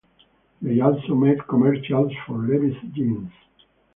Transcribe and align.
They 0.63 0.79
also 0.81 1.13
made 1.13 1.47
commercials 1.47 2.11
for 2.25 2.39
Levi's 2.39 2.73
jeans. 2.91 3.31